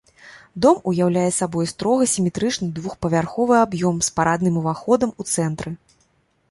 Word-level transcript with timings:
Дом 0.65 0.77
уяўляе 0.91 1.25
сабой 1.39 1.67
строга 1.73 2.07
сіметрычны 2.13 2.71
двухпавярховы 2.79 3.55
аб'ём 3.67 3.95
з 4.09 4.17
парадным 4.19 4.55
уваходам 4.65 5.09
у 5.21 5.29
цэнтры. 5.37 5.79